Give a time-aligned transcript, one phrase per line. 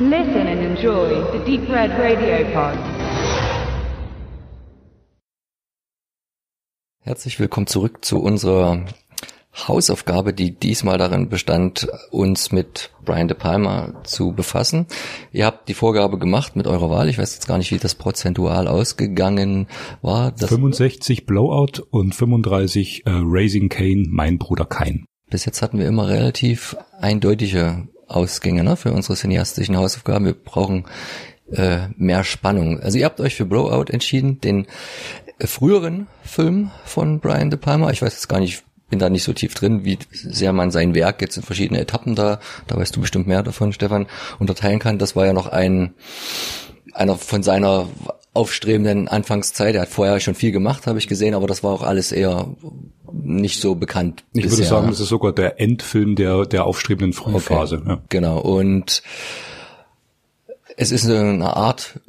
[0.00, 2.76] Listen and enjoy the Deep Red Radio Pod.
[6.98, 8.86] Herzlich willkommen zurück zu unserer
[9.54, 14.88] Hausaufgabe, die diesmal darin bestand, uns mit Brian De Palma zu befassen.
[15.30, 17.08] Ihr habt die Vorgabe gemacht mit eurer Wahl.
[17.08, 19.68] Ich weiß jetzt gar nicht, wie das prozentual ausgegangen
[20.02, 20.32] war.
[20.32, 25.04] Das 65 Blowout und 35 äh, Raising Kane, mein Bruder Kain.
[25.30, 30.26] Bis jetzt hatten wir immer relativ eindeutige Ausgänge ne, für unsere cineastischen Hausaufgaben.
[30.26, 30.84] Wir brauchen
[31.52, 32.80] äh, mehr Spannung.
[32.80, 34.66] Also ihr habt euch für Blowout entschieden, den
[35.40, 37.90] früheren Film von Brian De Palma.
[37.90, 40.94] Ich weiß jetzt gar nicht, bin da nicht so tief drin, wie sehr man sein
[40.94, 44.06] Werk jetzt in verschiedene Etappen da, da weißt du bestimmt mehr davon, Stefan,
[44.38, 44.98] unterteilen kann.
[44.98, 45.94] Das war ja noch ein,
[46.92, 47.88] einer von seiner
[48.34, 49.74] aufstrebenden Anfangszeit.
[49.74, 52.48] Er hat vorher schon viel gemacht, habe ich gesehen, aber das war auch alles eher
[53.12, 54.24] nicht so bekannt.
[54.32, 54.58] Ich bisher.
[54.58, 57.76] würde sagen, das ist sogar der Endfilm der, der aufstrebenden Frühphase.
[57.76, 57.88] Okay.
[57.88, 58.02] Ja.
[58.08, 58.40] Genau.
[58.40, 59.02] Und
[60.76, 62.00] es ist eine Art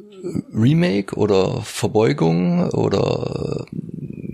[0.52, 3.66] Remake oder Verbeugung oder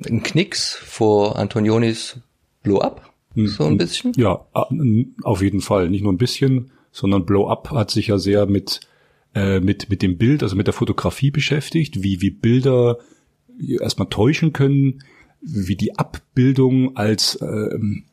[0.09, 2.17] ein Knicks vor Antonionis
[2.63, 3.11] Blow Up.
[3.35, 4.13] Hm, so ein bisschen?
[4.17, 4.47] Ja,
[5.23, 5.91] auf jeden Fall.
[5.91, 8.81] Nicht nur ein bisschen, sondern Blow Up hat sich ja sehr mit,
[9.35, 12.99] äh, mit, mit dem Bild, also mit der Fotografie beschäftigt, wie, wie Bilder
[13.81, 15.03] erstmal täuschen können,
[15.41, 18.05] wie die Abbildung als, ähm,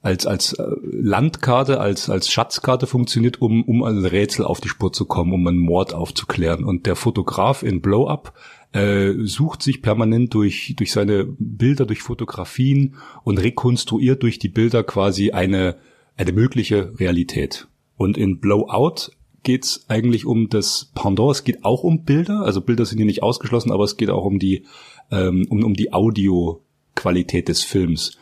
[0.00, 4.92] als, als äh, Landkarte, als, als Schatzkarte funktioniert, um, um ein Rätsel auf die Spur
[4.92, 6.64] zu kommen, um einen Mord aufzuklären.
[6.64, 8.34] Und der Fotograf in Blow Up
[8.72, 14.82] äh, sucht sich permanent durch, durch seine Bilder, durch Fotografien und rekonstruiert durch die Bilder
[14.82, 15.76] quasi eine,
[16.16, 17.68] eine mögliche Realität.
[17.96, 21.32] Und in Blowout geht's eigentlich um das Pendant.
[21.32, 24.24] Es geht auch um Bilder, also Bilder sind hier nicht ausgeschlossen, aber es geht auch
[24.24, 24.64] um die
[25.10, 28.18] ähm, um, um die Audioqualität des Films.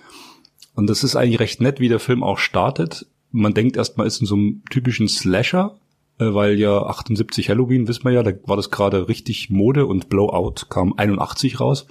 [0.74, 3.06] Und das ist eigentlich recht nett, wie der Film auch startet.
[3.30, 5.78] Man denkt erstmal, ist in so einem typischen Slasher,
[6.18, 10.08] äh, weil ja 78 Halloween, wissen wir ja, da war das gerade richtig Mode und
[10.08, 11.86] Blowout kam 81 raus.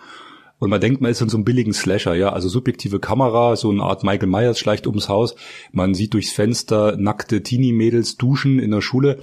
[0.59, 3.70] Und man denkt, man ist in so einem billigen Slasher, ja, also subjektive Kamera, so
[3.72, 5.36] eine Art Michael Myers schleicht ums Haus.
[5.72, 9.19] Man sieht durchs Fenster nackte Teenie-Mädels duschen in der Schule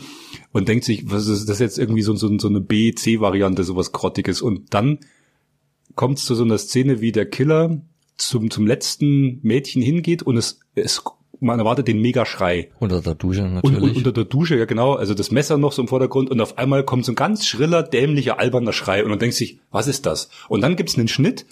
[0.53, 4.41] und denkt sich, was ist das jetzt irgendwie so, so, so eine B-C-Variante, sowas Grottiges.
[4.41, 4.99] Und dann
[5.95, 7.83] kommt es zu so einer Szene, wie der Killer
[8.17, 11.03] zum, zum letzten Mädchen hingeht und es, es
[11.41, 12.71] man erwartet den Megaschrei.
[12.79, 13.79] Unter der Dusche natürlich.
[13.79, 16.41] Und, und, unter der Dusche, ja genau, also das Messer noch so im Vordergrund und
[16.41, 19.87] auf einmal kommt so ein ganz schriller, dämlicher, alberner Schrei und man denkt sich, was
[19.87, 20.29] ist das?
[20.49, 21.47] Und dann gibt's einen Schnitt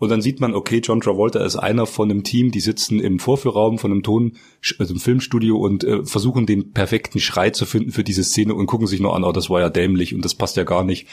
[0.00, 3.18] und dann sieht man, okay, John Travolta ist einer von einem Team, die sitzen im
[3.18, 4.32] Vorführraum von einem Ton,
[4.78, 8.66] also im Filmstudio und äh, versuchen den perfekten Schrei zu finden für diese Szene und
[8.66, 11.06] gucken sich nur an, oh, das war ja dämlich und das passt ja gar nicht.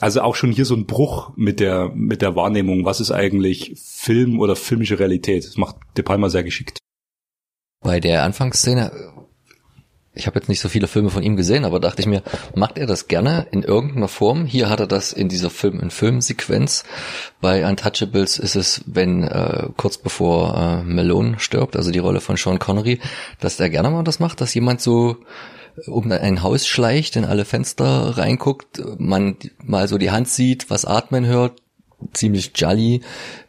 [0.00, 3.74] Also auch schon hier so ein Bruch mit der, mit der Wahrnehmung, was ist eigentlich
[3.80, 5.46] Film oder filmische Realität.
[5.46, 6.78] Das macht De Palma sehr geschickt.
[7.80, 8.90] Bei der Anfangsszene
[10.18, 12.22] ich habe jetzt nicht so viele Filme von ihm gesehen, aber dachte ich mir,
[12.54, 14.46] macht er das gerne in irgendeiner Form?
[14.46, 16.84] Hier hat er das in dieser Film in Filmsequenz.
[17.40, 22.36] Bei Untouchables ist es, wenn äh, kurz bevor äh, Malone stirbt, also die Rolle von
[22.36, 22.98] Sean Connery,
[23.38, 25.18] dass er gerne mal das macht, dass jemand so
[25.86, 30.84] um ein Haus schleicht, in alle Fenster reinguckt, man mal so die Hand sieht, was
[30.84, 31.62] atmen hört,
[32.12, 33.00] ziemlich jolly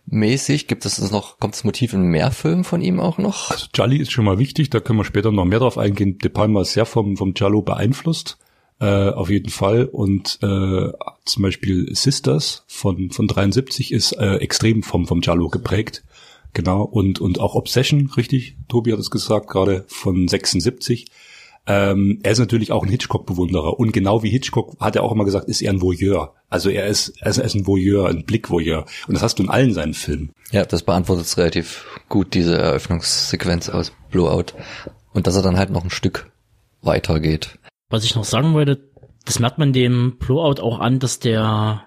[0.08, 0.68] mäßig.
[0.68, 3.52] Gibt es das noch, kommt das Motiv in mehr Filmen von ihm auch noch?
[3.52, 6.18] Also Jolly ist schon mal wichtig, da können wir später noch mehr drauf eingehen.
[6.18, 8.38] De Palma ist sehr vom, vom Giallo beeinflusst.
[8.80, 9.86] Äh, auf jeden Fall.
[9.86, 10.92] Und äh,
[11.26, 16.04] zum Beispiel Sisters von, von 73 ist äh, extrem vom, vom Giallo geprägt.
[16.54, 16.84] Genau.
[16.84, 18.56] Und, und auch Obsession, richtig?
[18.68, 21.08] Tobi hat es gesagt, gerade von 76
[21.70, 25.24] ähm, er ist natürlich auch ein Hitchcock-Bewunderer und genau wie Hitchcock hat er auch immer
[25.24, 26.34] gesagt, ist er ein Voyeur.
[26.50, 28.86] Also er ist, er ist ein Voyeur, ein Blickvoyeur.
[29.08, 30.32] Und das hast du in allen seinen Filmen.
[30.52, 34.54] Ja, das beantwortet es relativ gut, diese Eröffnungssequenz aus Blowout.
[35.14, 36.32] Und dass er dann halt noch ein Stück
[36.82, 37.60] weitergeht.
[37.90, 38.90] Was ich noch sagen wollte,
[39.26, 41.86] das merkt man dem Blowout auch an, dass der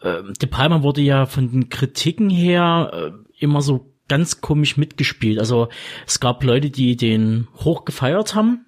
[0.00, 5.38] äh, De Palma wurde ja von den Kritiken her äh, immer so ganz komisch mitgespielt.
[5.38, 5.68] Also
[6.06, 8.64] es gab Leute, die den hoch gefeiert haben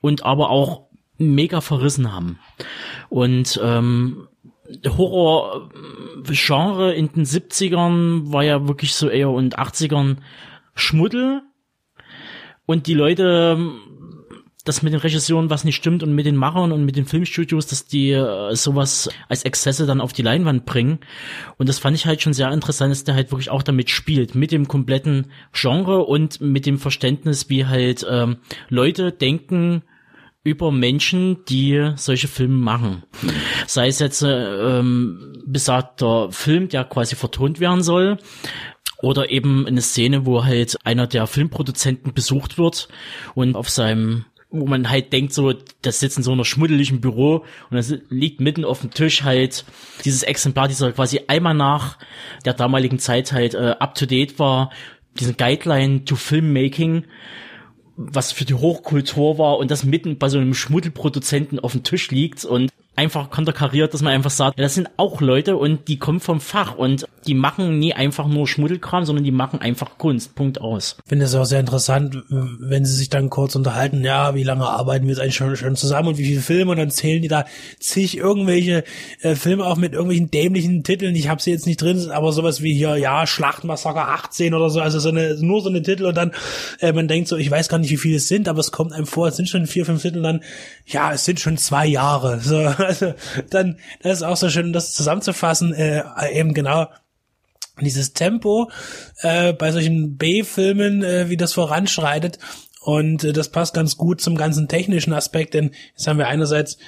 [0.00, 0.86] und aber auch
[1.18, 2.38] mega verrissen haben.
[3.08, 4.28] Und ähm,
[4.86, 10.18] Horror-Genre in den 70ern war ja wirklich so eher und 80ern
[10.74, 11.42] Schmuddel.
[12.66, 13.58] Und die Leute,
[14.70, 17.66] dass mit den Regisseuren was nicht stimmt und mit den Machern und mit den Filmstudios,
[17.66, 21.00] dass die äh, sowas als Exzesse dann auf die Leinwand bringen.
[21.58, 24.36] Und das fand ich halt schon sehr interessant, dass der halt wirklich auch damit spielt,
[24.36, 28.36] mit dem kompletten Genre und mit dem Verständnis, wie halt ähm,
[28.68, 29.82] Leute denken,
[30.44, 33.02] über Menschen, die solche Filme machen.
[33.66, 34.28] Sei es jetzt äh,
[34.78, 38.18] ähm, besagter Film, der quasi vertont werden soll,
[39.02, 42.88] oder eben eine Szene, wo halt einer der Filmproduzenten besucht wird
[43.34, 47.44] und auf seinem wo man halt denkt, so, das sitzt in so einer schmuddeligen Büro
[47.70, 49.64] und das liegt mitten auf dem Tisch halt.
[50.04, 51.98] Dieses Exemplar, dieser quasi einmal nach
[52.44, 54.70] der damaligen Zeit halt äh, up to date war,
[55.18, 57.04] diesen Guideline to Filmmaking,
[57.96, 62.10] was für die Hochkultur war und das mitten bei so einem Schmuddelproduzenten auf dem Tisch
[62.10, 66.20] liegt und einfach konterkariert, dass man einfach sagt, das sind auch Leute und die kommen
[66.20, 70.34] vom Fach und die machen nie einfach nur Schmuddelkram, sondern die machen einfach Kunst.
[70.34, 70.96] Punkt aus.
[71.04, 74.66] Ich finde es auch sehr interessant, wenn sie sich dann kurz unterhalten, ja, wie lange
[74.66, 77.28] arbeiten wir jetzt eigentlich schon, schon zusammen und wie viele Filme und dann zählen die
[77.28, 77.46] da
[77.78, 78.84] zig irgendwelche
[79.22, 81.14] äh, Filme auch mit irgendwelchen dämlichen Titeln.
[81.16, 84.80] Ich habe sie jetzt nicht drin, aber sowas wie hier, ja, Schlachtmassaker 18 oder so,
[84.80, 86.32] also so eine, nur so eine Titel und dann,
[86.80, 88.92] äh, man denkt so, ich weiß gar nicht, wie viele es sind, aber es kommt
[88.92, 90.42] einem vor, es sind schon vier, fünf Titel dann,
[90.86, 92.40] ja, es sind schon zwei Jahre.
[92.40, 92.56] So,
[92.86, 93.14] also
[93.50, 96.88] dann, das ist auch so schön, das zusammenzufassen, äh, eben genau
[97.80, 98.70] dieses Tempo
[99.22, 102.38] äh, bei solchen B-Filmen, äh, wie das voranschreitet.
[102.82, 106.78] Und äh, das passt ganz gut zum ganzen technischen Aspekt, denn jetzt haben wir einerseits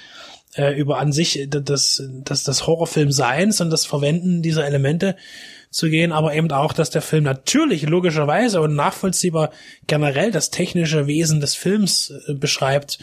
[0.55, 5.17] äh, über an sich das, das, das Horrorfilm-Seins und das Verwenden dieser Elemente
[5.71, 9.51] zu gehen, aber eben auch, dass der Film natürlich logischerweise und nachvollziehbar
[9.87, 12.99] generell das technische Wesen des Films äh, beschreibt,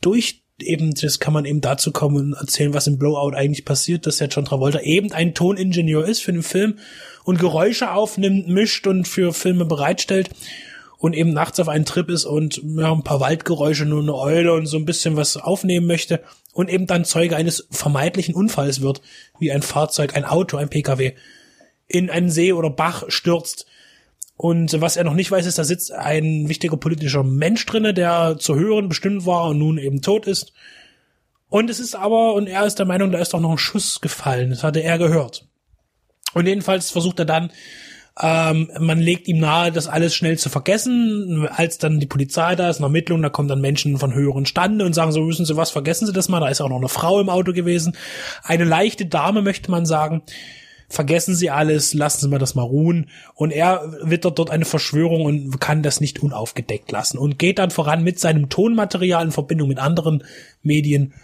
[0.00, 4.06] durch eben, das kann man eben dazu kommen und erzählen, was im Blowout eigentlich passiert,
[4.06, 6.78] dass der John Travolta eben ein Toningenieur ist für den Film
[7.24, 10.30] und Geräusche aufnimmt, mischt und für Filme bereitstellt
[10.98, 14.52] und eben nachts auf einen Trip ist und ja, ein paar Waldgeräusche, nur eine Eule
[14.52, 16.20] und so ein bisschen was aufnehmen möchte
[16.52, 19.00] und eben dann Zeuge eines vermeintlichen Unfalls wird,
[19.38, 21.14] wie ein Fahrzeug, ein Auto, ein Pkw
[21.88, 23.66] in einen See oder Bach stürzt.
[24.40, 28.36] Und was er noch nicht weiß, ist, da sitzt ein wichtiger politischer Mensch drinne, der
[28.38, 30.54] zu hören bestimmt war und nun eben tot ist.
[31.50, 34.00] Und es ist aber, und er ist der Meinung, da ist doch noch ein Schuss
[34.00, 34.48] gefallen.
[34.48, 35.46] Das hatte er gehört.
[36.32, 37.50] Und jedenfalls versucht er dann,
[38.18, 41.46] ähm, man legt ihm nahe, das alles schnell zu vergessen.
[41.46, 44.86] Als dann die Polizei da ist, eine Ermittlung, da kommen dann Menschen von höheren Stande
[44.86, 46.40] und sagen so, wissen Sie was, vergessen Sie das mal.
[46.40, 47.94] Da ist auch noch eine Frau im Auto gewesen.
[48.42, 50.22] Eine leichte Dame, möchte man sagen.
[50.90, 53.08] Vergessen Sie alles, lassen Sie mal das mal ruhen.
[53.34, 57.70] Und er wittert dort eine Verschwörung und kann das nicht unaufgedeckt lassen und geht dann
[57.70, 60.24] voran mit seinem Tonmaterial in Verbindung mit anderen
[60.62, 61.14] Medien,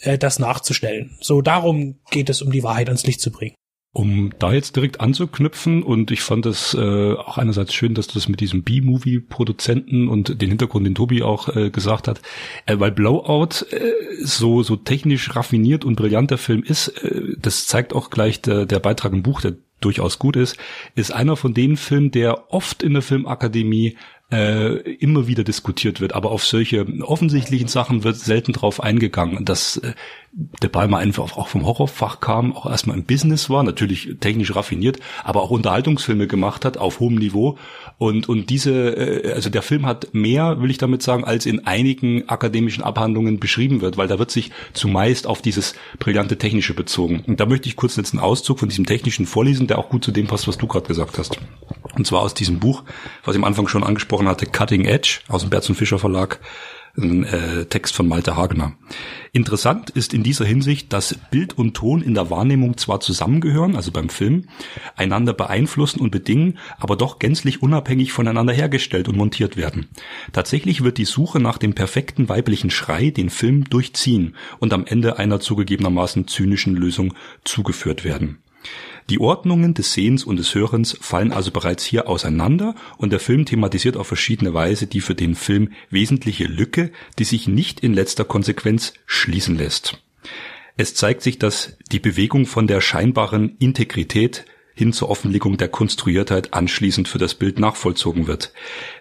[0.00, 1.16] äh, das nachzustellen.
[1.20, 3.57] So darum geht es, um die Wahrheit ans Licht zu bringen.
[3.92, 8.14] Um da jetzt direkt anzuknüpfen und ich fand es äh, auch einerseits schön, dass du
[8.14, 12.20] das mit diesem B-Movie-Produzenten und den Hintergrund, den Tobi auch äh, gesagt hat,
[12.66, 17.66] äh, weil Blowout äh, so so technisch raffiniert und brillant der Film ist, äh, das
[17.66, 20.56] zeigt auch gleich der, der Beitrag im Buch, der durchaus gut ist,
[20.94, 23.96] ist einer von den Filmen, der oft in der Filmakademie
[24.30, 29.46] äh, immer wieder diskutiert wird, aber auf solche offensichtlichen Sachen wird selten drauf eingegangen.
[29.46, 29.94] Dass äh,
[30.32, 34.98] der Palmer einfach auch vom Horrorfach kam, auch erstmal im Business war, natürlich technisch raffiniert,
[35.24, 37.56] aber auch Unterhaltungsfilme gemacht hat auf hohem Niveau.
[37.96, 41.66] Und, und diese, äh, also der Film hat mehr, will ich damit sagen, als in
[41.66, 47.24] einigen akademischen Abhandlungen beschrieben wird, weil da wird sich zumeist auf dieses brillante Technische bezogen.
[47.26, 50.04] Und da möchte ich kurz jetzt einen Auszug von diesem Technischen vorlesen, der auch gut
[50.04, 51.38] zu dem passt, was du gerade gesagt hast.
[51.94, 52.84] Und zwar aus diesem Buch,
[53.24, 56.40] was ich am Anfang schon angesprochen hatte, Cutting Edge aus dem Berz und Fischer Verlag,
[56.98, 58.72] ein äh, Text von Malte Hagener.
[59.32, 63.92] Interessant ist in dieser Hinsicht, dass Bild und Ton in der Wahrnehmung zwar zusammengehören, also
[63.92, 64.48] beim Film,
[64.96, 69.88] einander beeinflussen und bedingen, aber doch gänzlich unabhängig voneinander hergestellt und montiert werden.
[70.32, 75.18] Tatsächlich wird die Suche nach dem perfekten weiblichen Schrei den Film durchziehen und am Ende
[75.18, 77.14] einer zugegebenermaßen zynischen Lösung
[77.44, 78.38] zugeführt werden.
[79.10, 83.46] Die Ordnungen des Sehens und des Hörens fallen also bereits hier auseinander und der Film
[83.46, 88.26] thematisiert auf verschiedene Weise die für den Film wesentliche Lücke, die sich nicht in letzter
[88.26, 90.02] Konsequenz schließen lässt.
[90.76, 96.54] Es zeigt sich, dass die Bewegung von der scheinbaren Integrität hin zur Offenlegung der Konstruiertheit
[96.54, 98.52] anschließend für das Bild nachvollzogen wird.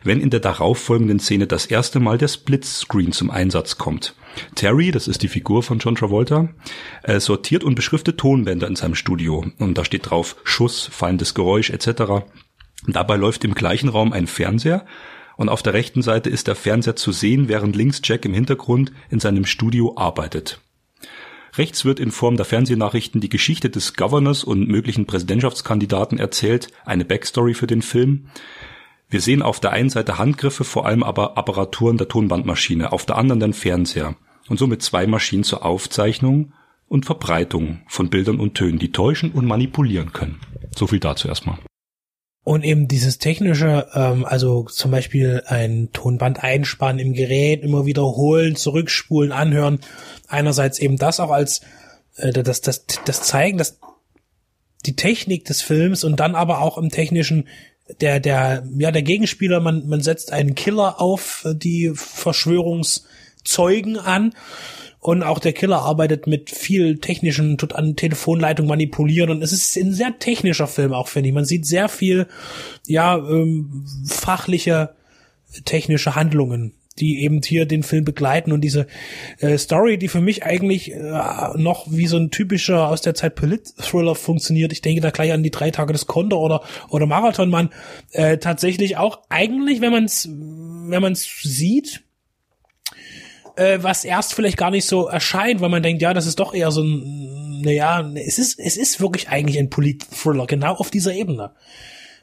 [0.03, 4.15] Wenn in der darauffolgenden Szene das erste Mal der Splitscreen zum Einsatz kommt.
[4.55, 6.49] Terry, das ist die Figur von John Travolta,
[7.03, 9.45] äh, sortiert und beschriftet Tonbänder in seinem Studio.
[9.59, 12.25] Und da steht drauf Schuss, fallendes Geräusch etc.
[12.85, 14.85] Dabei läuft im gleichen Raum ein Fernseher
[15.35, 18.91] und auf der rechten Seite ist der Fernseher zu sehen, während links Jack im Hintergrund
[19.09, 20.59] in seinem Studio arbeitet.
[21.55, 27.05] Rechts wird in Form der Fernsehnachrichten die Geschichte des Governors und möglichen Präsidentschaftskandidaten erzählt, eine
[27.05, 28.27] Backstory für den Film.
[29.09, 33.17] Wir sehen auf der einen Seite Handgriffe, vor allem aber Apparaturen der Tonbandmaschine, auf der
[33.17, 34.15] anderen den Fernseher
[34.49, 36.53] und somit zwei Maschinen zur Aufzeichnung
[36.87, 40.39] und Verbreitung von Bildern und Tönen, die täuschen und manipulieren können.
[40.75, 41.57] So viel dazu erstmal.
[42.43, 48.55] Und eben dieses technische, ähm, also zum Beispiel ein Tonband einspannen im Gerät, immer wiederholen,
[48.55, 49.81] zurückspulen, anhören.
[50.29, 51.59] Einerseits eben das auch als
[52.15, 53.79] äh, das, das, das zeigen, dass
[54.85, 57.49] die Technik des Films und dann aber auch im technischen
[58.01, 61.91] der, der, ja, der Gegenspieler, man, man setzt einen Killer auf äh, die
[63.47, 64.33] Verschwörungszeugen an.
[64.99, 69.29] Und auch der Killer arbeitet mit viel technischen, tut an Telefonleitung manipulieren.
[69.29, 71.35] Und es ist ein sehr technischer Film auch, finde ich.
[71.35, 72.27] Man sieht sehr viel,
[72.87, 74.95] ja, ähm, fachliche,
[75.65, 78.87] technische Handlungen die eben hier den Film begleiten und diese
[79.37, 80.97] äh, Story, die für mich eigentlich äh,
[81.53, 84.71] noch wie so ein typischer aus der Zeit Polit-Thriller funktioniert.
[84.71, 87.69] Ich denke da gleich an die drei Tage des Condor oder oder Marathonmann.
[88.13, 92.01] Äh, tatsächlich auch eigentlich, wenn man es wenn man es sieht,
[93.57, 96.53] äh, was erst vielleicht gar nicht so erscheint, weil man denkt, ja, das ist doch
[96.53, 101.13] eher so ein, naja, es ist es ist wirklich eigentlich ein Polit-Thriller genau auf dieser
[101.13, 101.51] Ebene.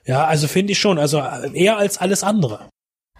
[0.06, 1.22] Ja, also finde ich schon, also
[1.54, 2.68] eher als alles andere.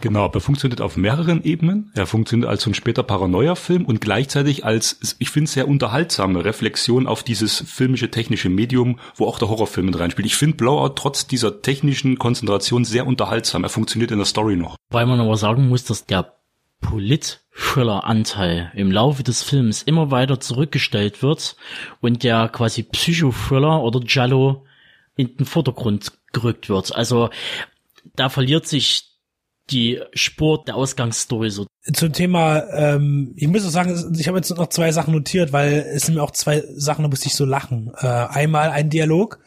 [0.01, 1.91] Genau, aber er funktioniert auf mehreren Ebenen.
[1.95, 7.07] Er funktioniert als so ein später Paranoia-Film und gleichzeitig als, ich finde, sehr unterhaltsame Reflexion
[7.07, 10.27] auf dieses filmische, technische Medium, wo auch der Horrorfilm mit reinspielt.
[10.27, 13.63] Ich finde Blowout trotz dieser technischen Konzentration sehr unterhaltsam.
[13.63, 14.77] Er funktioniert in der Story noch.
[14.91, 16.35] Weil man aber sagen muss, dass der
[17.55, 21.57] Polit-Thriller-Anteil im Laufe des Films immer weiter zurückgestellt wird
[22.01, 24.65] und der quasi Psycho-Thriller oder Giallo
[25.17, 26.95] in den Vordergrund gerückt wird.
[26.95, 27.31] Also
[28.17, 29.11] da verliert sich
[29.71, 31.67] die Spur der Ausgangsstory so.
[31.93, 35.87] Zum Thema, ähm, ich muss auch sagen, ich habe jetzt noch zwei Sachen notiert, weil
[35.95, 37.93] es sind mir auch zwei Sachen, da musste ich so lachen.
[37.97, 39.39] Äh, einmal ein Dialog.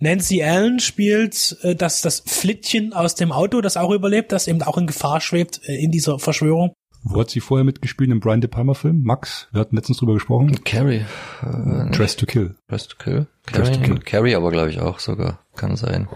[0.00, 4.62] Nancy Allen spielt äh, das, das Flittchen aus dem Auto, das auch überlebt, das eben
[4.62, 6.74] auch in Gefahr schwebt äh, in dieser Verschwörung.
[7.02, 9.02] Wo hat sie vorher mitgespielt im Brian De Palma Film?
[9.02, 10.62] Max, wir hatten letztens drüber gesprochen.
[10.64, 11.04] Carrie.
[11.42, 12.56] Äh, Dress to Kill.
[12.68, 13.26] Dress to Kill?
[13.46, 13.98] Dress to Kill.
[14.00, 15.40] Carrie aber glaube ich auch sogar.
[15.56, 16.08] Kann sein.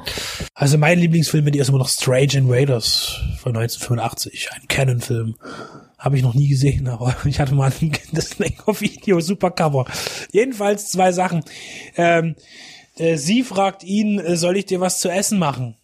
[0.55, 4.51] Also mein Lieblingsfilm die ist immer noch Strange Invaders von 1985.
[4.53, 5.37] Ein Canon-Film.
[5.99, 7.73] Habe ich noch nie gesehen, aber ich hatte mal
[8.13, 9.87] das Video, super Cover.
[10.33, 11.45] Jedenfalls zwei Sachen.
[11.97, 12.37] Ähm,
[12.97, 15.77] äh, sie fragt ihn, äh, soll ich dir was zu essen machen?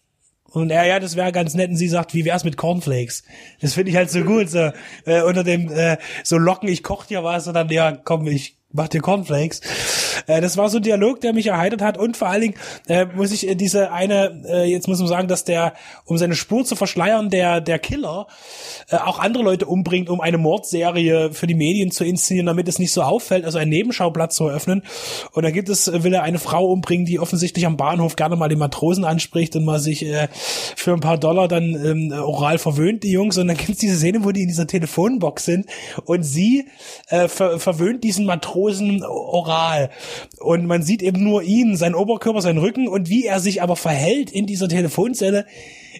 [0.51, 1.69] Und er, ja, das wäre ganz nett.
[1.69, 3.23] Und sie sagt, wie wär's mit Cornflakes?
[3.61, 4.49] Das finde ich halt so gut.
[4.49, 4.71] So,
[5.05, 8.57] äh, unter dem, äh, so locken, ich koch dir was und dann, ja, komm, ich
[8.71, 9.61] mach dir Cornflakes.
[10.27, 12.55] Äh, das war so ein Dialog, der mich erheitert hat und vor allen Dingen
[12.87, 15.73] äh, muss ich äh, diese eine, äh, jetzt muss man sagen, dass der,
[16.05, 18.27] um seine Spur zu verschleiern, der, der Killer
[18.89, 22.79] äh, auch andere Leute umbringt, um eine Mordserie für die Medien zu inszenieren, damit es
[22.79, 24.83] nicht so auffällt, also einen Nebenschauplatz zu eröffnen.
[25.31, 28.35] Und da gibt es, äh, will er eine Frau umbringen, die offensichtlich am Bahnhof gerne
[28.35, 32.57] mal den Matrosen anspricht und mal sich äh, für ein paar Dollar dann ähm, oral
[32.57, 33.37] verwöhnt, die Jungs.
[33.37, 35.65] Und dann gibt es diese Szene, wo die in dieser Telefonbox sind
[36.05, 36.67] und sie
[37.07, 39.89] äh, ver verwöhnt diesen Matrosen oral.
[40.39, 43.75] Und man sieht eben nur ihn, seinen Oberkörper, seinen Rücken und wie er sich aber
[43.75, 45.45] verhält in dieser Telefonzelle.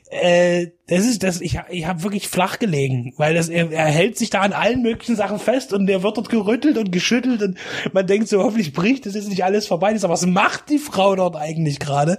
[0.09, 4.17] Äh, das ist das, ich, ich habe wirklich flach gelegen, weil das, er, er hält
[4.17, 7.57] sich da an allen möglichen Sachen fest und der wird dort gerüttelt und geschüttelt und
[7.93, 9.95] man denkt so, hoffentlich bricht das ist nicht alles vorbei.
[9.95, 12.17] Aber was macht die Frau dort eigentlich gerade?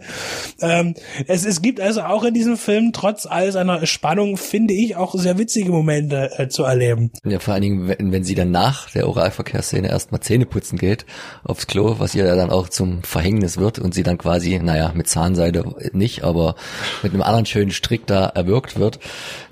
[0.62, 0.94] Ähm,
[1.26, 5.14] es, es gibt also auch in diesem Film, trotz all seiner Spannung, finde ich, auch
[5.14, 7.10] sehr witzige Momente äh, zu erleben.
[7.26, 11.04] Ja, vor allen Dingen, wenn, wenn sie dann nach der Oralverkehrsszene erstmal Zähne putzen geht
[11.44, 15.08] aufs Klo, was ihr dann auch zum Verhängnis wird und sie dann quasi, naja, mit
[15.08, 16.54] Zahnseide nicht, aber
[17.02, 18.98] mit einem anderen schönen Strick da erwürgt verfolgt wird.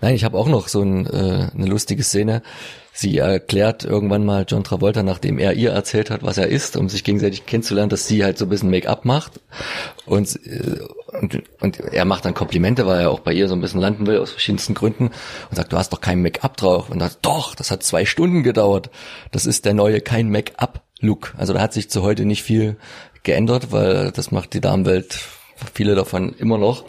[0.00, 2.42] Nein, ich habe auch noch so ein, äh, eine lustige Szene.
[2.92, 6.88] Sie erklärt irgendwann mal John Travolta, nachdem er ihr erzählt hat, was er ist, um
[6.88, 9.40] sich gegenseitig kennenzulernen, dass sie halt so ein bisschen Make-up macht.
[10.06, 10.80] Und, äh,
[11.20, 14.06] und, und er macht dann Komplimente, weil er auch bei ihr so ein bisschen landen
[14.06, 15.06] will, aus verschiedensten Gründen.
[15.06, 16.90] Und sagt, du hast doch kein Make-up drauf.
[16.90, 18.90] Und sagt, doch, das hat zwei Stunden gedauert.
[19.30, 21.34] Das ist der neue kein Make-up-Look.
[21.38, 22.76] Also da hat sich zu heute nicht viel
[23.22, 25.20] geändert, weil das macht die Damenwelt
[25.74, 26.84] viele davon immer noch,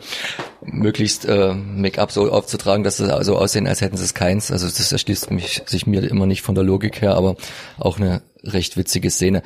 [0.63, 4.51] möglichst äh, Make-up so aufzutragen, dass sie so also aussehen, als hätten sie es keins.
[4.51, 7.35] Also das erschließt mich, sich mir immer nicht von der Logik her, aber
[7.77, 9.43] auch eine recht witzige Szene.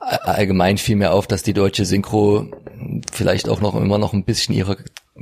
[0.00, 2.48] Allgemein fiel mir auf, dass die deutsche Synchro
[3.12, 4.76] vielleicht auch noch immer noch ein bisschen ihrer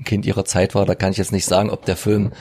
[0.05, 0.87] Kind ihrer Zeit war.
[0.87, 2.33] Da kann ich jetzt nicht sagen, ob der Film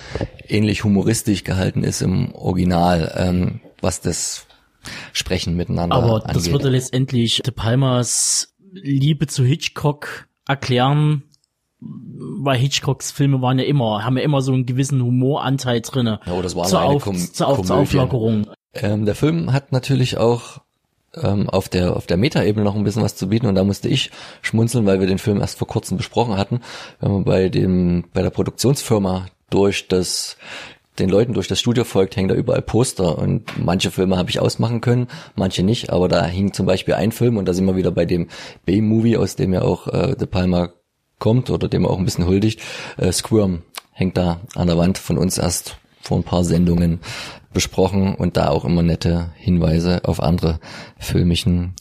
[0.48, 4.48] ähnlich humoristisch gehalten ist im Original, ähm, was das
[5.12, 6.36] Sprechen miteinander Aber angeht.
[6.36, 11.24] das würde letztendlich De Palmas Liebe zu Hitchcock erklären,
[11.82, 16.20] weil Hitchcocks Filme waren ja immer, haben ja immer so einen gewissen Humoranteil drinne.
[16.26, 17.78] Ja, das war zur, eine Auf, Kom zur, Auf, zur.
[17.78, 18.48] Auflockerung.
[18.74, 20.60] Ähm, der Film hat natürlich auch
[21.16, 23.90] ähm, auf der auf der Metaebene noch ein bisschen was zu bieten und da musste
[23.90, 26.62] ich schmunzeln, weil wir den Film erst vor kurzem besprochen hatten,
[27.00, 30.38] wenn man bei dem bei der Produktionsfirma durch das
[31.00, 34.42] den Leuten durch das Studio folgt, hängen da überall Poster und manche Filme habe ich
[34.42, 37.78] ausmachen können, manche nicht, aber da hing zum Beispiel ein Film und da sind wir
[37.78, 38.28] wieder bei dem
[38.66, 40.70] B-Movie, aus dem ja auch äh, De Palma
[41.20, 42.62] kommt oder dem auch ein bisschen huldigt,
[42.98, 43.62] äh, Squirm
[43.92, 47.00] hängt da an der Wand von uns erst vor ein paar Sendungen
[47.54, 50.60] besprochen und da auch immer nette Hinweise auf andere
[50.98, 51.74] filmischen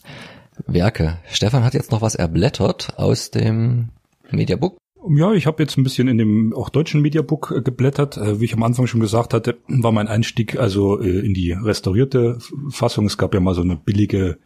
[0.67, 1.19] Werke.
[1.29, 3.89] Stefan hat jetzt noch was erblättert aus dem
[4.29, 4.77] Mediabook.
[5.07, 8.17] Ja, ich habe jetzt ein bisschen in dem auch deutschen Mediabook äh, geblättert.
[8.17, 11.53] Äh, wie ich am Anfang schon gesagt hatte, war mein Einstieg also äh, in die
[11.53, 12.37] restaurierte
[12.69, 13.05] Fassung.
[13.05, 14.37] Es gab ja mal so eine billige,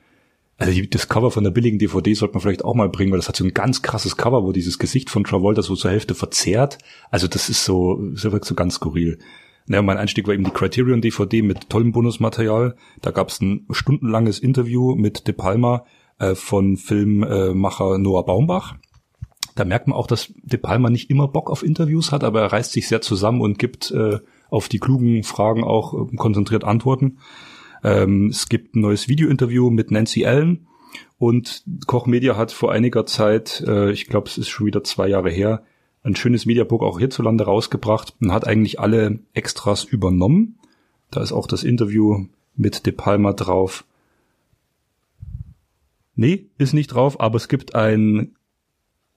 [0.58, 3.28] also das Cover von der billigen DVD sollte man vielleicht auch mal bringen, weil das
[3.28, 6.78] hat so ein ganz krasses Cover, wo dieses Gesicht von Travolta so zur Hälfte verzerrt.
[7.10, 9.20] Also das ist so, das wirkt so ganz skurril.
[9.66, 12.76] Naja, mein Einstieg war eben die Criterion DVD mit tollem Bonusmaterial.
[13.02, 15.86] Da gab es ein stundenlanges Interview mit De Palma
[16.20, 18.76] äh, von Filmmacher Noah Baumbach.
[19.56, 22.52] Da merkt man auch, dass De Palma nicht immer Bock auf Interviews hat, aber er
[22.52, 24.20] reißt sich sehr zusammen und gibt äh,
[24.50, 27.20] auf die klugen Fragen auch äh, konzentriert Antworten.
[27.84, 30.68] Ähm, es gibt ein neues Videointerview mit Nancy Allen
[31.18, 35.08] und Koch Media hat vor einiger Zeit, äh, ich glaube, es ist schon wieder zwei
[35.08, 35.64] Jahre her,
[36.04, 40.60] ein schönes Mediabook auch hierzulande rausgebracht und hat eigentlich alle Extras übernommen.
[41.12, 42.26] Da ist auch das Interview
[42.56, 43.86] mit De Palma drauf.
[46.16, 48.36] Nee, ist nicht drauf, aber es gibt ein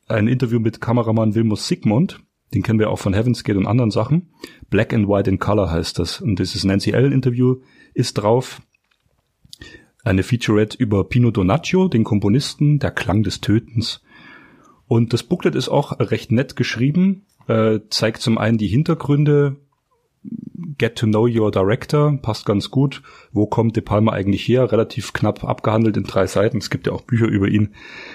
[0.08, 2.20] ein Interview mit Kameramann Wilmus Sigmund.
[2.54, 4.28] Den kennen wir auch von Heaven's Gate und anderen Sachen.
[4.70, 6.20] Black and White in Color heißt das.
[6.20, 7.56] Und dieses Nancy Allen Interview
[7.96, 8.60] ist drauf.
[10.04, 14.02] Eine Featurette über Pino Donaccio, den Komponisten, der Klang des Tötens.
[14.86, 19.56] Und das Booklet ist auch recht nett geschrieben, äh, zeigt zum einen die Hintergründe,
[20.78, 23.02] Get to Know Your Director, passt ganz gut.
[23.32, 24.70] Wo kommt De Palma eigentlich her?
[24.70, 26.58] Relativ knapp abgehandelt in drei Seiten.
[26.58, 27.74] Es gibt ja auch Bücher über ihn,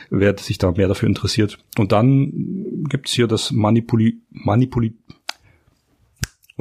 [0.10, 1.58] wer sich da mehr dafür interessiert.
[1.78, 4.94] Und dann gibt's hier das Manipuli, Manipuli,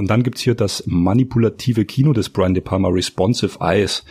[0.01, 4.03] und dann gibt's hier das manipulative Kino des Brian De Palma Responsive Eyes.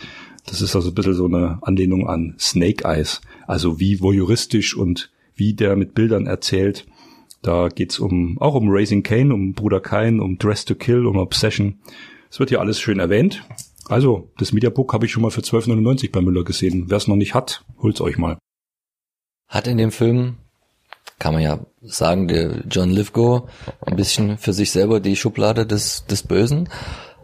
[0.46, 3.20] Das ist also ein bisschen so eine Anlehnung an Snake Eyes.
[3.48, 6.86] Also wie voyeuristisch und wie der mit Bildern erzählt.
[7.42, 11.16] Da geht's um, auch um Raising Kane, um Bruder Kain, um Dress to Kill, um
[11.16, 11.80] Obsession.
[12.30, 13.42] Es wird hier alles schön erwähnt.
[13.86, 16.84] Also, das Mediabook habe ich schon mal für 12,99 bei Müller gesehen.
[16.86, 18.38] Wer es noch nicht hat, holt's euch mal.
[19.48, 20.36] Hat in dem Film,
[21.20, 23.48] kann man ja sagen, der John Lithgow
[23.86, 26.68] ein bisschen für sich selber die Schublade des, des Bösen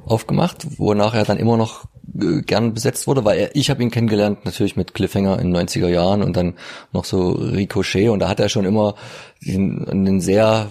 [0.04, 1.86] aufgemacht, wonach er dann immer noch
[2.20, 5.66] äh, gern besetzt wurde, weil er, ich habe ihn kennengelernt natürlich mit Cliffhanger in den
[5.66, 6.54] 90er Jahren und dann
[6.92, 8.94] noch so Ricochet und da hat er schon immer
[9.44, 10.68] den, einen sehr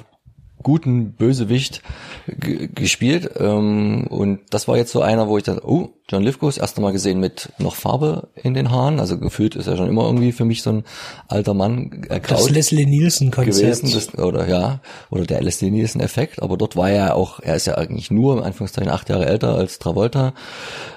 [0.66, 1.84] guten Bösewicht
[2.26, 6.58] gespielt ähm, und das war jetzt so einer, wo ich dachte, oh, John Lithgow das
[6.58, 10.06] erste Mal gesehen mit noch Farbe in den Haaren, also gefühlt ist er schon immer
[10.06, 10.84] irgendwie für mich so ein
[11.28, 13.58] alter Mann äh, Das Leslie Nielsen-Konzept.
[13.58, 17.56] gewesen, das, oder ja, oder der LSD Nielsen Effekt, aber dort war er auch, er
[17.56, 20.34] ist ja eigentlich nur, in Anführungszeichen, acht Jahre älter als Travolta.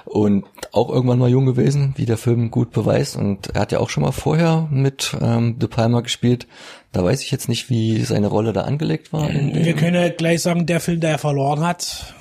[0.05, 3.79] Und auch irgendwann mal jung gewesen, wie der Film gut beweist und er hat ja
[3.79, 6.47] auch schon mal vorher mit ähm, De Palma gespielt,
[6.91, 9.27] da weiß ich jetzt nicht, wie seine Rolle da angelegt war.
[9.27, 12.13] Dem, Wir können ja gleich sagen, der Film, der er verloren hat,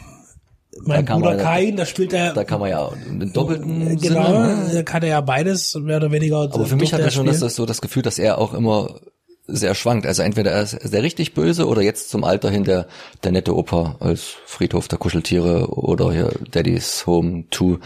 [0.83, 4.57] mein Da Bruder Kain, da spielt er, da kann man ja einen doppelten genau, Sinne,
[4.67, 4.71] ne?
[4.75, 6.39] da kann er ja beides, mehr oder weniger.
[6.39, 9.01] Aber für mich hat er schon das, das so das Gefühl, dass er auch immer
[9.49, 10.07] sehr schwankt.
[10.07, 12.87] Also entweder er ist der richtig böse oder jetzt zum Alter hin der,
[13.25, 17.79] der nette Opa als Friedhof der Kuscheltiere oder hier Daddy's Home 2,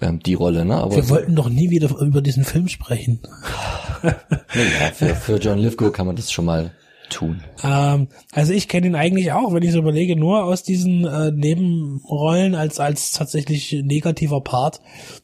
[0.00, 0.76] ähm, die Rolle, ne?
[0.76, 3.20] Aber Wir so, wollten doch nie wieder über diesen Film sprechen.
[4.02, 4.12] ja,
[4.94, 6.72] für, für John Lithgow kann man das schon mal
[7.12, 7.42] tun.
[7.62, 11.30] Ähm, also ich kenne ihn eigentlich auch, wenn ich so überlege, nur aus diesen äh,
[11.30, 14.80] Nebenrollen als als tatsächlich negativer Part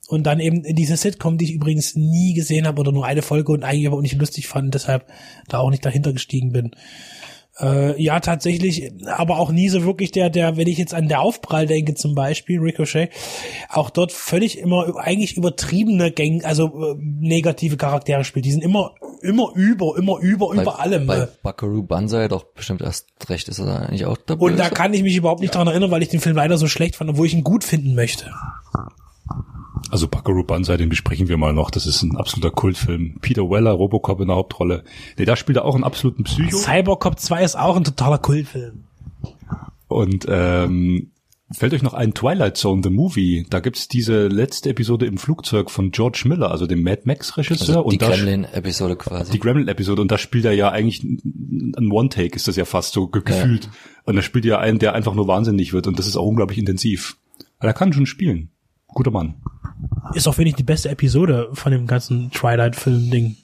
[0.09, 3.53] und dann eben diese Sitcom, die ich übrigens nie gesehen habe oder nur eine Folge
[3.53, 5.07] und eigentlich aber auch nicht lustig fand, deshalb
[5.49, 6.71] da auch nicht dahinter gestiegen bin.
[7.61, 11.21] Äh, ja, tatsächlich, aber auch nie so wirklich der, der, wenn ich jetzt an der
[11.21, 13.11] Aufprall denke, zum Beispiel, Ricochet,
[13.69, 18.45] auch dort völlig immer eigentlich übertriebene Gang, also äh, negative Charaktere spielt.
[18.45, 21.07] Die sind immer, immer über, immer über, über allem.
[21.07, 21.29] Bei äh.
[21.43, 24.95] Buckaroo Banzai doch bestimmt erst recht ist er da eigentlich auch der Und da kann
[24.95, 27.27] ich mich überhaupt nicht dran erinnern, weil ich den Film leider so schlecht fand, obwohl
[27.27, 28.31] ich ihn gut finden möchte.
[29.91, 31.71] Also Buckaroo Banzai, den besprechen wir mal noch.
[31.71, 33.17] Das ist ein absoluter Kultfilm.
[33.21, 34.85] Peter Weller, Robocop in der Hauptrolle.
[35.19, 36.57] Nee, da spielt er auch einen absoluten Psycho.
[36.59, 38.85] Cybercop 2 ist auch ein totaler Kultfilm.
[39.87, 41.11] Und ähm,
[41.51, 43.47] fällt euch noch ein Twilight Zone, the Movie?
[43.49, 47.77] Da gibt's diese letzte Episode im Flugzeug von George Miller, also dem Mad Max-Regisseur.
[47.79, 49.33] also die Gremlin-Episode quasi.
[49.33, 53.09] die Gremlin-Episode und da spielt er ja eigentlich ein One-Take, ist das ja fast so
[53.09, 53.71] ge- gefühlt.
[54.05, 56.27] Und da spielt er ja einen, der einfach nur wahnsinnig wird und das ist auch
[56.27, 57.17] unglaublich intensiv.
[57.59, 58.51] Aber er kann schon spielen.
[58.89, 59.35] Guter Mann.
[60.15, 63.37] Ist auch wenig die beste Episode von dem ganzen Twilight-Film-Ding.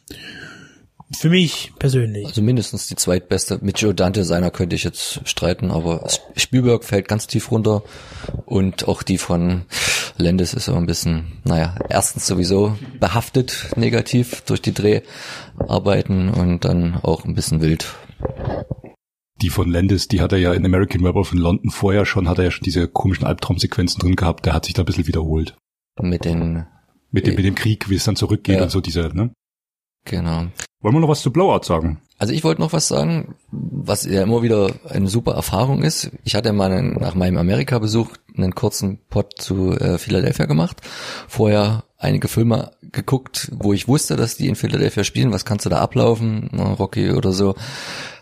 [1.12, 2.26] Für mich persönlich.
[2.26, 3.58] Also mindestens die zweitbeste.
[3.62, 7.82] Mit Joe Dante seiner könnte ich jetzt streiten, aber Spielberg fällt ganz tief runter
[8.46, 9.66] und auch die von
[10.16, 16.98] Landis ist so ein bisschen, naja, erstens sowieso behaftet negativ durch die Dreharbeiten und dann
[17.02, 17.94] auch ein bisschen wild.
[19.42, 22.38] Die von Landis, die hat er ja in American Werewolf in London vorher schon, hat
[22.38, 25.54] er ja schon diese komischen Albtraumsequenzen drin gehabt, der hat sich da ein bisschen wiederholt.
[26.00, 26.66] Mit den,
[27.10, 28.64] Mit dem, mit dem Krieg, wie es dann zurückgeht Ja.
[28.64, 29.30] und so diese, ne?
[30.04, 30.46] Genau.
[30.80, 32.00] Wollen wir noch was zu Blowout sagen?
[32.18, 36.10] Also ich wollte noch was sagen, was ja immer wieder eine super Erfahrung ist.
[36.24, 40.82] Ich hatte mal einen, nach meinem Amerika-Besuch einen kurzen Pod zu äh, Philadelphia gemacht.
[41.26, 45.32] Vorher einige Filme geguckt, wo ich wusste, dass die in Philadelphia spielen.
[45.32, 46.50] Was kannst du da ablaufen?
[46.52, 47.54] Na, Rocky oder so.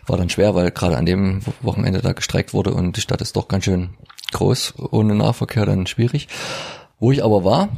[0.07, 3.35] War dann schwer, weil gerade an dem Wochenende da gestreikt wurde und die Stadt ist
[3.35, 3.89] doch ganz schön
[4.31, 4.75] groß.
[4.91, 6.29] Ohne Nahverkehr dann schwierig.
[6.99, 7.69] Wo ich aber war,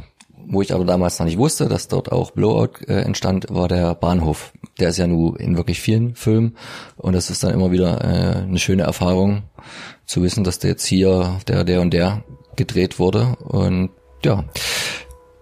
[0.48, 3.94] wo ich aber damals noch nicht wusste, dass dort auch Blowout äh, entstand, war der
[3.94, 4.52] Bahnhof.
[4.78, 6.56] Der ist ja nur in wirklich vielen Filmen
[6.96, 9.44] und das ist dann immer wieder äh, eine schöne Erfahrung
[10.04, 12.24] zu wissen, dass der jetzt hier der, der und der
[12.56, 13.90] gedreht wurde und
[14.24, 14.44] ja,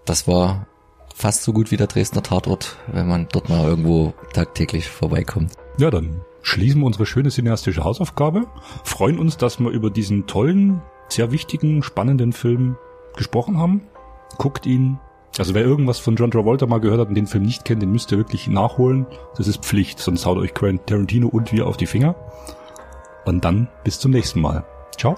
[0.05, 0.67] das war
[1.13, 5.53] fast so gut wie der Dresdner Tatort, wenn man dort mal irgendwo tagtäglich vorbeikommt.
[5.77, 8.47] Ja, dann schließen wir unsere schöne cineastische Hausaufgabe,
[8.83, 12.77] freuen uns, dass wir über diesen tollen, sehr wichtigen, spannenden Film
[13.17, 13.81] gesprochen haben.
[14.37, 14.99] Guckt ihn.
[15.37, 17.91] Also wer irgendwas von John Travolta mal gehört hat und den Film nicht kennt, den
[17.91, 19.05] müsst ihr wirklich nachholen.
[19.37, 22.15] Das ist Pflicht, sonst haut euch Tarantino und wir auf die Finger.
[23.25, 24.63] Und dann bis zum nächsten Mal.
[24.97, 25.17] Ciao.